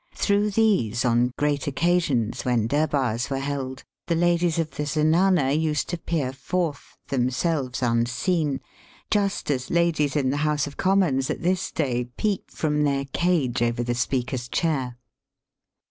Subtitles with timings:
[0.15, 5.51] Through these on great occasions when Dur bars were held the ladies of the Zenana
[5.53, 8.61] used to peer forth, themselves unseen,
[9.11, 13.61] just as ladies in the House of Commons at this day peep from their cage
[13.61, 14.97] over the Speaker's chair.